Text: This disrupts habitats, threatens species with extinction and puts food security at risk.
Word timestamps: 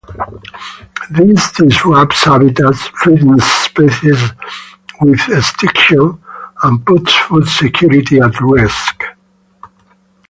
This 1.11 1.51
disrupts 1.51 2.23
habitats, 2.23 2.87
threatens 3.03 3.43
species 3.43 4.17
with 4.99 5.19
extinction 5.29 6.17
and 6.63 6.83
puts 6.83 7.13
food 7.13 7.47
security 7.47 8.17
at 8.17 8.41
risk. 8.41 9.03